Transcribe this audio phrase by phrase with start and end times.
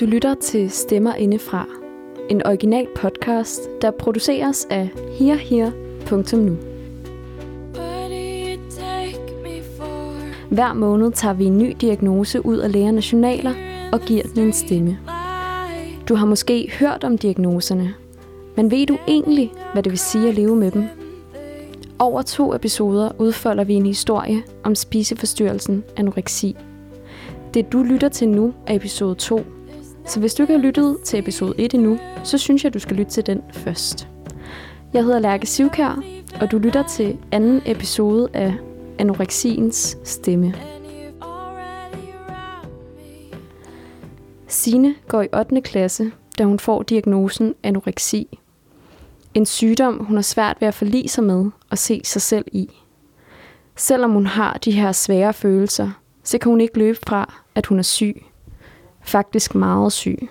[0.00, 1.66] Du lytter til Stemmer Indefra,
[2.30, 4.88] en original podcast, der produceres af
[5.18, 6.56] herher.nu.
[10.50, 13.54] Hver måned tager vi en ny diagnose ud af lægernes journaler
[13.92, 14.98] og giver den en stemme.
[16.08, 17.94] Du har måske hørt om diagnoserne,
[18.56, 20.84] men ved du egentlig, hvad det vil sige at leve med dem?
[21.98, 26.56] Over to episoder udfolder vi en historie om spiseforstyrrelsen anoreksi.
[27.54, 29.44] Det du lytter til nu er episode 2,
[30.06, 32.96] så hvis du ikke har lyttet til episode 1 endnu, så synes jeg, du skal
[32.96, 34.08] lytte til den først.
[34.92, 36.02] Jeg hedder Lærke Sivkær,
[36.40, 38.54] og du lytter til anden episode af
[38.98, 40.54] Anoreksiens Stemme.
[44.46, 45.60] Sine går i 8.
[45.60, 48.38] klasse, da hun får diagnosen anoreksi.
[49.34, 52.70] En sygdom, hun har svært ved at forlige sig med og se sig selv i.
[53.76, 55.90] Selvom hun har de her svære følelser,
[56.22, 58.22] så kan hun ikke løbe fra, at hun er syg.
[59.02, 60.28] Faktisk meget syg.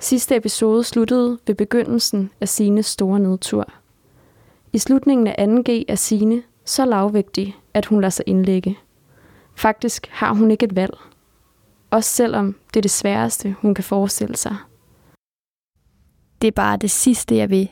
[0.00, 3.72] Sidste episode sluttede ved begyndelsen af Sines store nedtur.
[4.72, 8.78] I slutningen af 2G er Sine så lavvægtig, at hun lader sig indlægge.
[9.54, 10.96] Faktisk har hun ikke et valg.
[11.90, 14.56] Også selvom det er det sværeste, hun kan forestille sig.
[16.42, 17.68] Det er bare det sidste, jeg vil.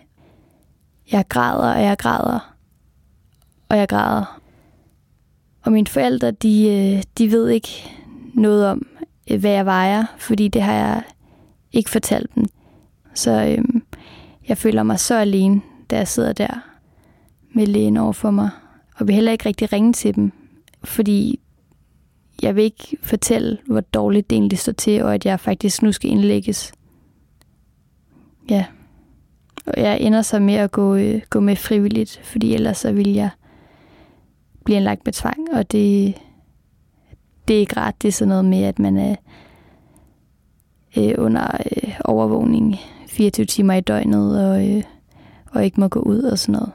[1.12, 2.54] Jeg græder, og jeg græder.
[3.68, 4.40] Og jeg græder.
[5.62, 7.90] Og mine forældre, de, øh, de ved ikke
[8.34, 8.86] noget om,
[9.30, 11.02] Øh, hvad jeg vejer, fordi det har jeg
[11.72, 12.44] ikke fortalt dem.
[13.14, 13.82] Så øhm,
[14.48, 15.60] jeg føler mig så alene,
[15.90, 16.60] da jeg sidder der
[17.54, 18.50] med lægen over for mig.
[18.96, 20.32] Og vil heller ikke rigtig ringe til dem,
[20.84, 21.40] fordi
[22.42, 25.92] jeg vil ikke fortælle, hvor dårligt det egentlig står til, og at jeg faktisk nu
[25.92, 26.72] skal indlægges.
[28.50, 28.64] Ja.
[29.66, 33.12] Og jeg ender så med at gå, øh, gå med frivilligt, fordi ellers så vil
[33.12, 33.30] jeg
[34.64, 36.14] blive indlagt med tvang, og det,
[37.48, 38.02] det er ikke ret.
[38.02, 39.16] Det er sådan noget med, at man er
[40.96, 41.46] øh, under
[41.82, 44.82] øh, overvågning 24 timer i døgnet, og, øh,
[45.50, 46.72] og ikke må gå ud og sådan noget.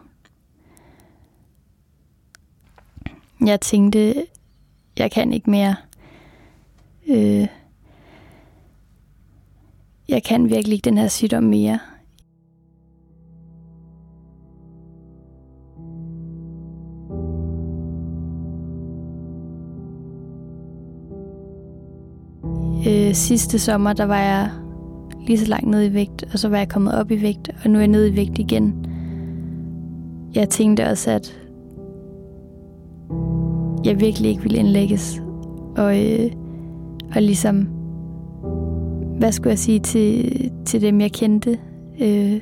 [3.46, 4.26] Jeg tænkte,
[4.98, 5.76] jeg kan ikke mere.
[7.08, 7.48] Øh,
[10.10, 11.80] jeg kan virkelig ikke den her sygdom mere.
[22.88, 24.50] Øh, sidste sommer, der var jeg
[25.28, 27.69] lige så langt ned i vægt, og så var jeg kommet op i vægt, og
[27.69, 28.86] nu er jeg nede i vægt igen.
[30.36, 31.42] Jeg tænkte også, at
[33.86, 35.22] jeg virkelig ikke ville indlægges.
[35.78, 36.31] Og, øh,
[37.16, 37.68] og ligesom,
[39.18, 41.58] hvad skulle jeg sige til, til dem, jeg kendte,
[42.02, 42.42] øh,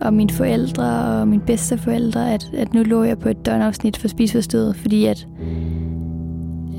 [0.00, 4.08] og mine forældre og mine bedsteforældre, at, at nu lå jeg på et døgnafsnit for
[4.08, 5.26] spiseforstyrret, fordi at,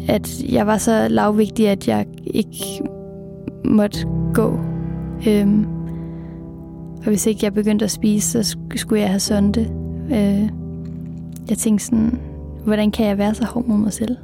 [0.08, 2.84] at jeg var så lavvigtig, at jeg ikke
[3.66, 4.60] måtte gå.
[5.28, 5.66] Øhm,
[6.98, 9.62] og hvis ikke jeg begyndte at spise, så skulle jeg have sonde.
[10.12, 10.50] Øh,
[11.50, 12.20] jeg tænkte sådan,
[12.64, 14.18] hvordan kan jeg være så hård mod mig selv?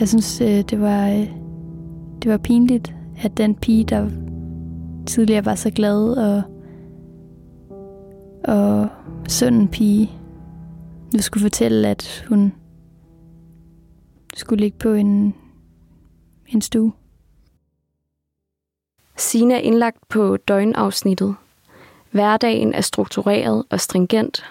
[0.00, 1.28] Jeg synes, øh, det var, øh,
[2.22, 4.08] det var pinligt, at den pige, der
[5.06, 6.42] tidligere var så glad og,
[8.44, 8.88] og
[9.28, 10.10] søn pige,
[11.14, 12.52] nu skulle fortælle, at hun
[14.34, 15.34] skulle ligge på en,
[16.46, 16.92] en stue.
[19.16, 21.36] Sina er indlagt på døgnafsnittet.
[22.10, 24.44] Hverdagen er struktureret og stringent.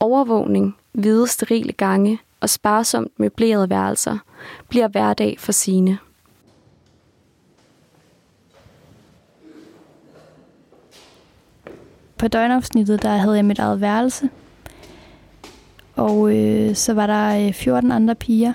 [0.00, 4.18] Overvågning, hvide sterile gange og sparsomt møblerede værelser
[4.68, 5.98] bliver hverdag for Sine.
[12.18, 14.30] På døgnafsnittet der havde jeg mit eget værelse,
[15.96, 18.52] og øh, så var der 14 øh, andre piger.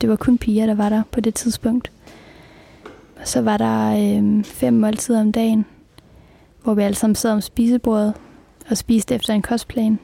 [0.00, 1.92] Det var kun piger, der var der på det tidspunkt.
[3.24, 5.66] Så var der øh, fem måltider om dagen,
[6.62, 8.14] hvor vi alle sammen sad om spisebordet
[8.70, 9.98] og spiste efter en kostplan.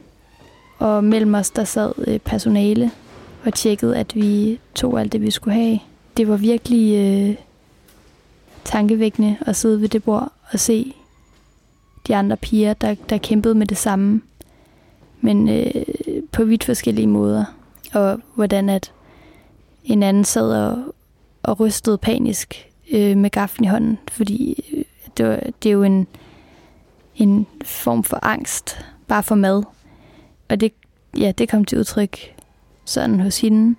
[0.77, 2.91] Og mellem os, der sad øh, personale
[3.45, 5.79] og tjekkede, at vi tog alt det, vi skulle have.
[6.17, 7.35] Det var virkelig øh,
[8.63, 10.93] tankevækkende at sidde ved det bord og se
[12.07, 14.21] de andre piger, der, der kæmpede med det samme,
[15.21, 15.71] men øh,
[16.31, 17.45] på vidt forskellige måder.
[17.93, 18.91] Og hvordan at
[19.85, 20.95] en anden sad og,
[21.43, 24.83] og rystede panisk øh, med gaffen i hånden, fordi øh,
[25.17, 26.07] det, var, det er jo en,
[27.15, 29.63] en form for angst, bare for mad.
[30.49, 30.73] Og det,
[31.17, 32.17] ja, det kom til udtryk
[32.85, 33.75] sådan hos hende,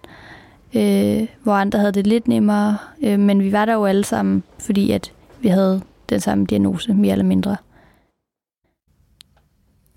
[0.75, 4.43] øh, hvor andre havde det lidt nemmere, øh, men vi var der jo alle sammen,
[4.59, 7.57] fordi at vi havde den samme diagnose, mere eller mindre.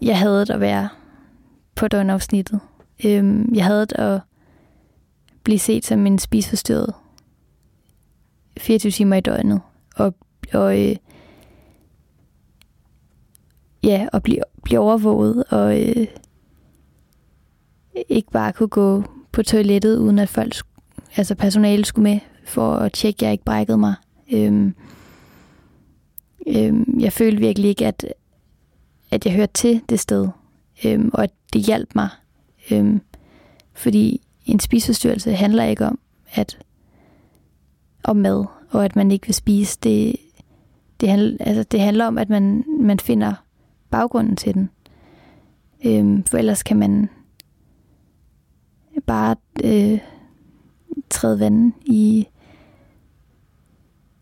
[0.01, 0.89] Jeg havde at være
[1.75, 2.59] på døgnafsnittet.
[3.05, 4.21] Øh, jeg havde at
[5.49, 6.93] blive set som en spisforstyrret
[8.57, 9.61] 24 timer i døgnet.
[9.95, 10.15] Og,
[10.53, 10.95] og øh,
[13.83, 16.07] ja, og blive, blive overvåget, og øh,
[18.09, 20.55] ikke bare kunne gå på toilettet, uden at folk,
[21.15, 23.93] altså personale skulle med, for at tjekke, at jeg ikke brækkede mig.
[24.33, 24.75] Øhm,
[26.47, 28.05] øhm, jeg følte virkelig ikke, at,
[29.11, 30.27] at jeg hørte til det sted,
[30.85, 32.09] øhm, og at det hjalp mig.
[32.71, 33.01] Øhm,
[33.73, 35.99] fordi en spiseforstyrrelse handler ikke om,
[36.33, 36.57] at
[38.03, 39.79] om mad, og at man ikke vil spise.
[39.83, 40.15] Det,
[40.99, 43.33] det, handler, altså, det handler om, at man, man finder
[43.89, 44.69] baggrunden til den.
[45.85, 47.09] Øhm, for ellers kan man
[49.05, 49.99] bare øh,
[51.09, 52.27] træde vandet i,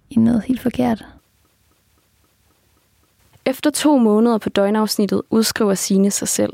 [0.09, 1.05] i noget helt forkert.
[3.45, 6.53] Efter to måneder på døgnafsnittet udskriver Sine sig selv.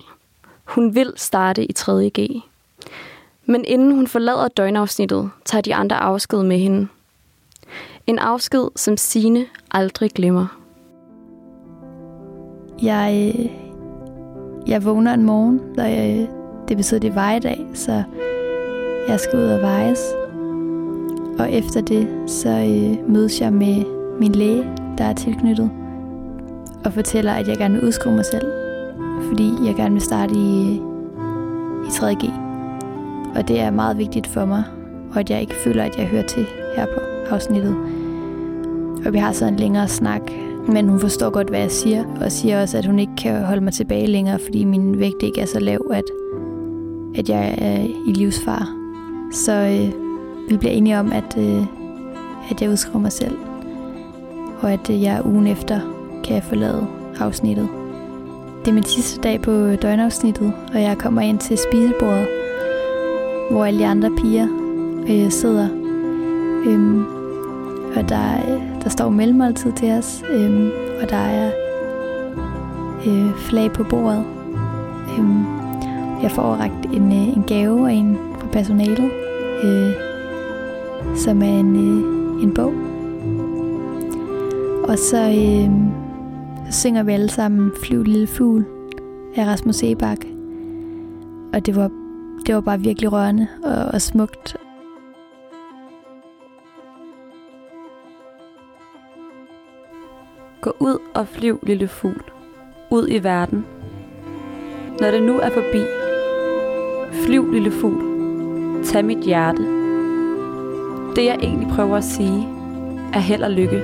[0.66, 2.42] Hun vil starte i 3.G.
[3.46, 6.88] Men inden hun forlader døgnafsnittet, tager de andre afsked med hende.
[8.08, 10.60] En afsked, som Sine aldrig glemmer.
[12.82, 13.46] Jeg, øh,
[14.68, 16.28] jeg vågner en morgen, og jeg, øh,
[16.68, 18.04] det betyder, det er vejedag, så
[19.08, 20.00] jeg skal ud og vejes.
[21.40, 23.86] Og efter det, så øh, mødes jeg med
[24.20, 24.68] min læge,
[24.98, 25.72] der er tilknyttet,
[26.86, 28.52] og fortæller, at jeg gerne vil udskrive mig selv,
[29.28, 30.76] fordi jeg gerne vil starte i, øh,
[31.86, 32.43] i 3.G.
[33.36, 34.64] Og det er meget vigtigt for mig,
[35.14, 36.46] og at jeg ikke føler, at jeg hører til
[36.76, 37.00] her på
[37.34, 37.76] afsnittet.
[39.06, 40.22] Og vi har så en længere snak,
[40.68, 43.62] men hun forstår godt, hvad jeg siger, og siger også, at hun ikke kan holde
[43.62, 46.04] mig tilbage længere, fordi min vægt ikke er så lav, at,
[47.16, 48.76] at jeg er i livsfar.
[49.32, 49.94] Så øh,
[50.50, 51.64] vi bliver enige om, at, øh,
[52.52, 53.38] at jeg udskriver mig selv,
[54.62, 55.80] og at øh, jeg ugen efter
[56.24, 56.88] kan jeg forlade
[57.20, 57.70] afsnittet.
[58.60, 62.28] Det er min sidste dag på døgnafsnittet, og jeg kommer ind til spisebordet,
[63.54, 64.48] hvor alle de andre piger
[65.10, 65.68] øh, sidder.
[66.66, 67.06] Øhm,
[67.96, 68.38] og der,
[68.84, 70.70] der står mellemmåltid til os, øhm,
[71.02, 71.52] og der er
[73.08, 74.26] øh, flag på bordet.
[75.18, 75.46] Øhm,
[76.24, 79.12] jeg får overragt en, øh, en gave af en fra personalet,
[79.64, 79.92] øh,
[81.16, 82.74] som er en, øh, en bog.
[84.84, 85.72] Og så, øh,
[86.72, 88.66] så synger vi alle sammen Flyv lille fugl
[89.36, 90.18] af Rasmus Sebak.
[91.54, 92.03] Og det var,
[92.48, 94.58] det var bare virkelig rørende og, og smukt
[100.62, 102.24] Gå ud og flyv, lille fugl.
[102.90, 103.66] Ud i verden.
[105.00, 105.84] Når det nu er forbi.
[107.26, 108.04] Flyv, lille fugl.
[108.84, 109.64] Tag mit hjerte.
[111.16, 112.48] Det jeg egentlig prøver at sige,
[113.14, 113.82] er held og lykke.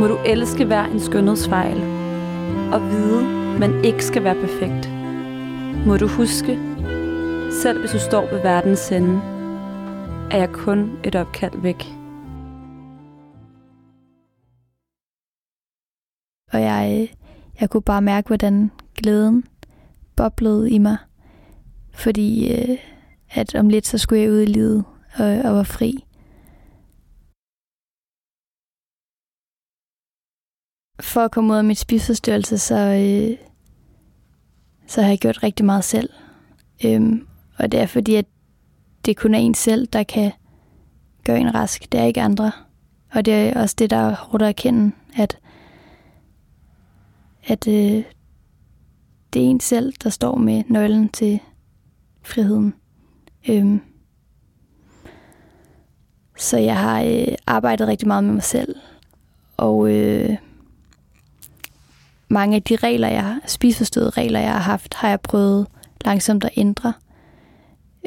[0.00, 1.80] Må du elske hver en skønhedsfejl.
[2.72, 3.24] Og vide,
[3.58, 4.90] man ikke skal være perfekt.
[5.86, 6.67] Må du huske,
[7.62, 9.14] selv hvis du står ved verdens ende,
[10.30, 11.82] er jeg kun et opkald væk.
[16.52, 17.08] Og jeg,
[17.60, 19.44] jeg kunne bare mærke, hvordan glæden
[20.16, 20.96] boblede i mig.
[21.92, 22.78] Fordi øh,
[23.30, 24.84] at om lidt, så skulle jeg ud i livet
[25.18, 26.04] og, og var fri.
[31.00, 33.48] For at komme ud af mit spiseforstyrrelse, så, øh,
[34.86, 36.10] så har jeg gjort rigtig meget selv.
[36.84, 37.27] Øhm,
[37.58, 38.26] og det er fordi, at
[39.04, 40.32] det kun er en selv, der kan
[41.24, 41.92] gøre en rask.
[41.92, 42.52] Det er ikke andre.
[43.10, 45.38] Og det er også det, der er hårdt at erkende, at
[47.48, 48.04] at øh,
[49.32, 51.40] det er en selv, der står med nøglen til
[52.22, 52.74] friheden.
[53.48, 53.80] Øhm.
[56.36, 58.76] Så jeg har øh, arbejdet rigtig meget med mig selv,
[59.56, 60.36] og øh,
[62.28, 65.66] mange af de regler, jeg har, spiseforståede regler, jeg har haft, har jeg prøvet
[66.04, 66.92] langsomt at ændre.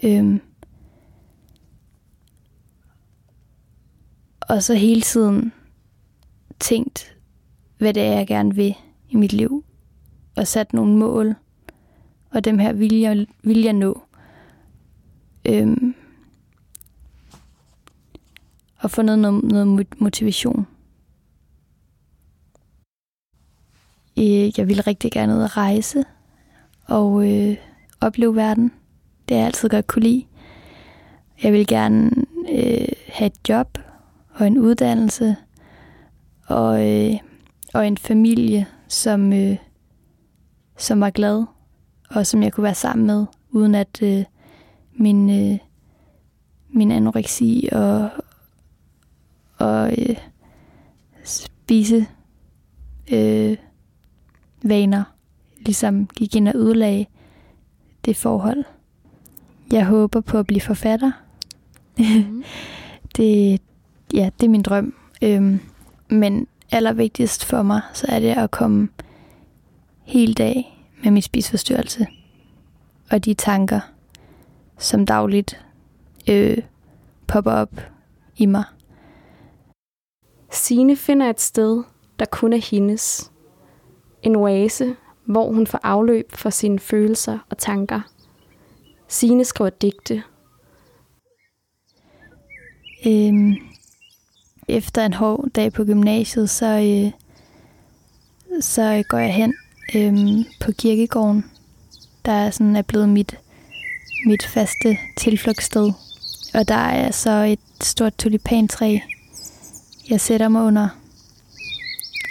[0.03, 0.41] Øhm.
[4.41, 5.53] Og så hele tiden
[6.59, 7.17] tænkt,
[7.77, 8.75] hvad det er, jeg gerne vil
[9.09, 9.65] i mit liv,
[10.35, 11.35] og sat nogle mål,
[12.29, 14.01] og dem her vil jeg, vil jeg nå.
[15.45, 15.95] Øhm,
[18.77, 20.67] og få noget, noget motivation.
[24.17, 26.03] Øh, jeg vil rigtig gerne ud at rejse
[26.87, 27.57] og øh,
[28.01, 28.71] opleve verden.
[29.29, 30.25] Det er jeg altid godt kunne lide.
[31.43, 32.11] Jeg vil gerne
[32.51, 33.77] øh, have et job
[34.33, 35.35] og en uddannelse
[36.47, 37.13] og, øh,
[37.73, 39.57] og en familie, som, øh,
[40.77, 41.45] som var glad,
[42.09, 44.23] og som jeg kunne være sammen med, uden at øh,
[44.93, 45.57] min, øh,
[46.69, 48.09] min anoreksi og,
[49.57, 50.17] og øh,
[51.23, 52.07] spise
[53.11, 53.57] øh,
[54.63, 55.03] vaner
[55.65, 57.05] ligesom gik ind og ødelagde
[58.05, 58.63] det forhold.
[59.71, 61.11] Jeg håber på at blive forfatter.
[61.97, 62.43] Mm.
[63.17, 63.61] det,
[64.13, 64.93] ja, det er min drøm.
[65.21, 65.59] Øhm,
[66.09, 68.89] men allervigtigst for mig, så er det at komme
[70.03, 72.07] hele dag med min spisforstyrrelse.
[73.11, 73.79] Og de tanker,
[74.77, 75.65] som dagligt
[76.29, 76.57] øh,
[77.27, 77.81] popper op
[78.37, 78.63] i mig.
[80.51, 81.83] Sine finder et sted,
[82.19, 83.31] der kun er hendes.
[84.23, 88.01] En oase, hvor hun får afløb for sine følelser og tanker.
[89.11, 90.23] Sine skriver digte.
[93.05, 93.55] Øhm,
[94.67, 97.11] efter en hård dag på gymnasiet, så, øh,
[98.61, 99.53] så øh, går jeg hen
[99.95, 101.45] øhm, på kirkegården,
[102.25, 103.39] der sådan er blevet mit,
[104.25, 105.91] mit faste tilflugtssted.
[106.53, 108.99] Og der er så et stort tulipantræ,
[110.09, 110.89] jeg sætter mig under.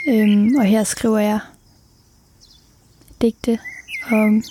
[0.09, 1.41] Øhm, og her skriver jeg
[3.23, 3.59] digte
[4.13, 4.43] om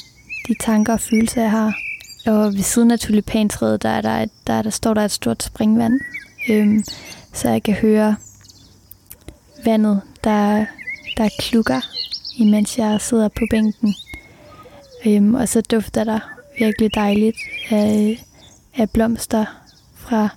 [0.48, 1.88] de tanker og følelser, jeg har.
[2.25, 5.43] Og ved siden af tulipantræet, der, er der, et, der, der står der et stort
[5.43, 5.99] springvand.
[6.49, 6.83] Øhm,
[7.33, 8.15] så jeg kan høre
[9.65, 10.65] vandet, der,
[11.17, 11.81] der klukker,
[12.38, 13.95] imens jeg sidder på bænken.
[15.05, 16.19] Øhm, og så dufter der
[16.59, 17.38] virkelig dejligt
[17.69, 18.25] af,
[18.77, 19.45] af blomster
[19.95, 20.29] fra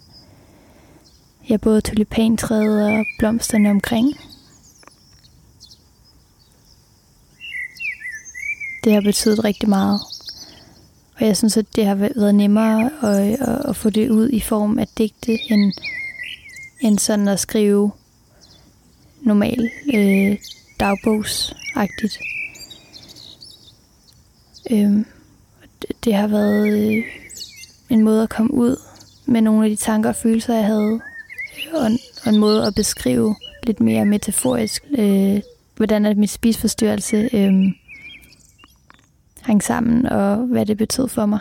[1.51, 4.09] ja, både tulipantræet og blomsterne omkring.
[8.85, 10.01] Det har betydet rigtig meget.
[11.23, 14.41] Og jeg synes, at det har været nemmere at, at, at få det ud i
[14.41, 15.73] form af digte, end,
[16.81, 17.93] end sådan at skrive
[19.21, 20.37] normal øh,
[20.81, 22.19] dagbogsagtigt.
[24.71, 25.07] Øhm,
[25.83, 27.05] det, det har været øh,
[27.91, 28.77] en måde at komme ud
[29.27, 31.01] med nogle af de tanker og følelser, jeg havde,
[31.75, 31.91] og,
[32.25, 35.41] og en måde at beskrive lidt mere metaforisk, øh,
[35.77, 37.53] hvordan at mit spisforstyrrelse øh,
[39.43, 41.39] hang sammen, og hvad det betød for mig.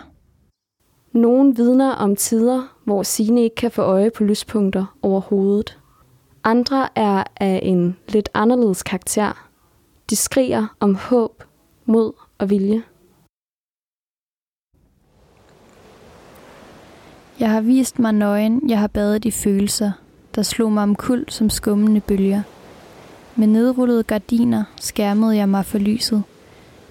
[1.14, 5.80] Nogle vidner om tider, hvor Sine ikke kan få øje på lyspunkter overhovedet.
[6.44, 9.48] Andre er af en lidt anderledes karakter.
[10.10, 11.44] De skriger om håb,
[11.86, 12.84] mod og vilje.
[17.40, 19.92] Jeg har vist mig nøgen, jeg har badet i følelser,
[20.36, 22.42] der slog mig omkuld som skummende bølger.
[23.36, 26.24] Med nedrullede gardiner skærmede jeg mig for lyset,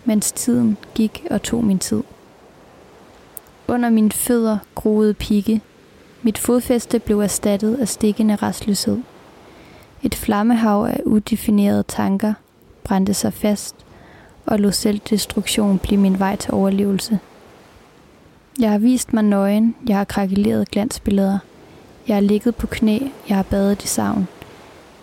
[0.04, 2.02] mens tiden gik og tog min tid.
[3.68, 5.60] Under mine fødder groede pigge.
[6.22, 8.98] Mit fodfæste blev erstattet af stikkende restløshed.
[10.02, 12.32] Et flammehav af udefinerede tanker
[12.84, 13.74] brændte sig fast
[14.46, 17.18] og lod selvdestruktion blive min vej til overlevelse.
[18.60, 21.38] Jeg har vist mig nøgen, jeg har krakeleret glansbilleder.
[22.08, 24.28] Jeg har ligget på knæ, jeg har badet i savn.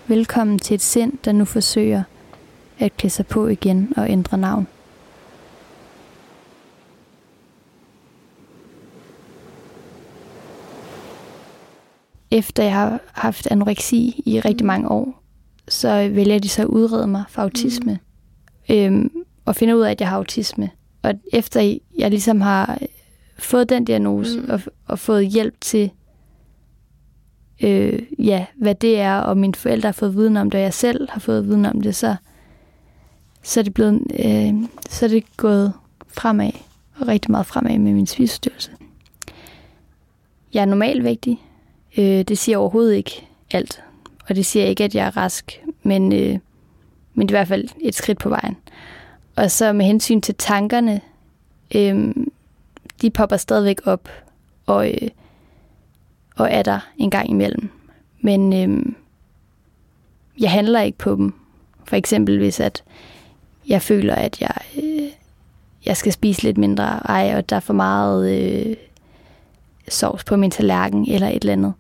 [0.08, 2.04] Velkommen til et sind, der nu forsøger
[2.80, 4.68] at klæde sig på igen og ændre navn.
[12.32, 14.68] Efter jeg har haft anoreksi i rigtig mm.
[14.68, 15.24] mange år,
[15.68, 18.00] så vælger de så at udrede mig for autisme.
[18.70, 18.76] Mm.
[18.76, 19.12] Øhm,
[19.46, 20.70] og finder ud af, at jeg har autisme.
[21.02, 22.80] Og efter jeg ligesom har
[23.40, 24.50] fået den diagnose mm.
[24.50, 25.92] og, og fået hjælp til,
[27.64, 30.74] øh, ja, hvad det er, og mine forældre har fået viden om det, og jeg
[30.74, 32.16] selv har fået viden om det, så,
[33.44, 34.54] så er det blevet, øh,
[34.90, 35.74] så er det gået
[36.08, 36.52] fremad,
[37.00, 38.72] og rigtig meget fremad med min spiseforstyrrelse.
[40.54, 41.47] Jeg er normalvægtig.
[41.98, 43.84] Øh, det siger overhovedet ikke alt,
[44.30, 46.40] og det siger ikke, at jeg er rask, men, øh,
[47.14, 48.58] men det er i hvert fald et skridt på vejen.
[49.36, 51.02] Og så med hensyn til tankerne,
[51.76, 52.16] øh,
[53.02, 54.10] de popper stadigvæk op
[54.66, 55.10] og, øh,
[56.36, 57.70] og er der en gang imellem.
[58.22, 58.86] Men øh,
[60.40, 61.34] jeg handler ikke på dem.
[61.86, 62.84] For eksempel hvis at
[63.68, 65.10] jeg føler, at jeg, øh,
[65.86, 68.76] jeg skal spise lidt mindre, ej, og der er for meget øh,
[69.90, 71.74] sovs på min tallerken eller et eller andet.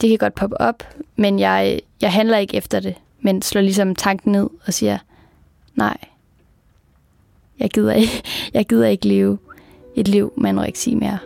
[0.00, 0.82] Det kan godt poppe op,
[1.16, 4.98] men jeg, jeg handler ikke efter det, men slår ligesom tanken ned og siger,
[5.74, 5.96] nej,
[7.58, 8.22] jeg gider ikke,
[8.54, 9.38] jeg gider ikke leve
[9.94, 11.18] et liv med anoreksi mere.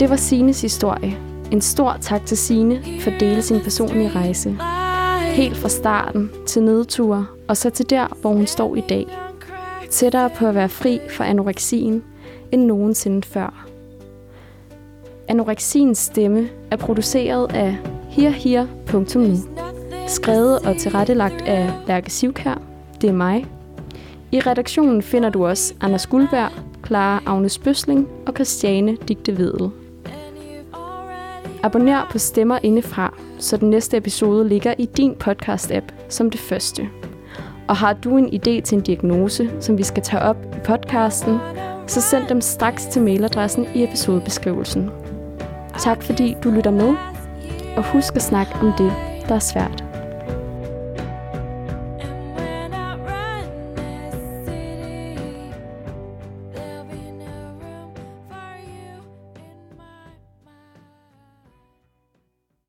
[0.00, 1.18] Det var Sines historie.
[1.50, 4.56] En stor tak til Sine for at dele sin personlige rejse.
[5.20, 9.27] Helt fra starten til nedture, og så til der, hvor hun står i dag.
[9.90, 12.04] Tættere på at være fri for anoreksien
[12.52, 13.66] end nogensinde før.
[15.28, 17.76] Anoreksiens stemme er produceret af
[18.08, 19.36] hirhir.nu.
[20.06, 22.62] Skrevet og tilrettelagt af Lærke Sivkær.
[23.00, 23.46] Det er mig.
[24.32, 26.50] I redaktionen finder du også Anders Guldberg,
[26.86, 29.70] Clara Agnes Bøsling og Christiane Digte Vedel.
[31.62, 36.88] Abonner på Stemmer Indefra, så den næste episode ligger i din podcast-app som det første.
[37.68, 41.38] Og har du en idé til en diagnose, som vi skal tage op i podcasten,
[41.86, 44.90] så send dem straks til mailadressen i episodebeskrivelsen.
[45.78, 46.96] Tak fordi du lytter med,
[47.76, 48.92] og husk at snakke om det,
[49.28, 49.87] der er svært.